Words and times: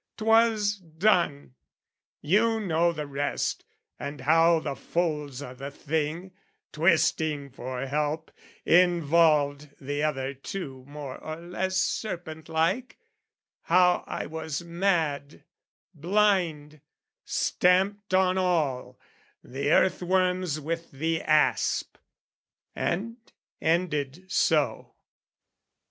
'Twas 0.17 0.77
done: 0.77 1.53
You 2.21 2.59
know 2.59 2.91
the 2.91 3.05
rest 3.05 3.65
and 3.99 4.21
how 4.21 4.59
the 4.59 4.75
folds 4.75 5.43
o' 5.43 5.53
the 5.53 5.69
thing, 5.69 6.31
Twisting 6.71 7.51
for 7.51 7.85
help, 7.85 8.31
involved 8.65 9.69
the 9.79 10.01
other 10.01 10.33
two 10.33 10.83
More 10.87 11.19
or 11.23 11.35
less 11.35 11.77
serpent 11.77 12.49
like: 12.49 12.97
how 13.61 14.03
I 14.07 14.25
was 14.25 14.63
mad, 14.63 15.43
Blind, 15.93 16.81
stamped 17.23 18.15
on 18.15 18.39
all, 18.39 18.99
the 19.43 19.69
earth 19.71 20.01
worms 20.01 20.59
with 20.59 20.89
the 20.89 21.21
asp, 21.21 21.97
And 22.75 23.17
ended 23.61 24.25
so. 24.31 24.95